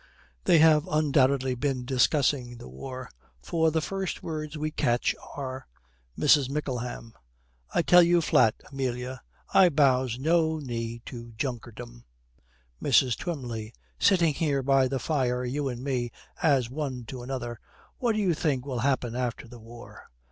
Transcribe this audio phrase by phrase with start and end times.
[0.45, 5.67] They have undoubtedly been discussing the war, for the first words we catch are:
[6.17, 6.49] MRS.
[6.49, 7.13] MICKLEHAM.
[7.75, 9.21] 'I tell you flat, Amelia,
[9.53, 12.05] I bows no knee to junkerdom.'
[12.81, 13.15] MRS.
[13.15, 13.73] TWYMLEY.
[13.99, 16.09] 'Sitting here by the fire, you and me,
[16.41, 17.59] as one to another,
[17.99, 20.09] what do you think will happen after the war?